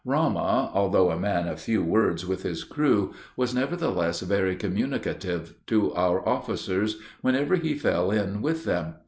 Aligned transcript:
Ramah, 0.03 0.71
although 0.73 1.11
a 1.11 1.15
man 1.19 1.47
of 1.47 1.61
few 1.61 1.83
words 1.83 2.25
with 2.25 2.41
his 2.41 2.63
crew, 2.63 3.13
was 3.37 3.53
nevertheless 3.53 4.21
very 4.21 4.55
communicative 4.55 5.53
to 5.67 5.93
our 5.93 6.27
officers, 6.27 6.99
whenever 7.21 7.53
he 7.55 7.75
fell 7.75 8.09
in 8.09 8.41
with 8.41 8.65
them. 8.65 8.95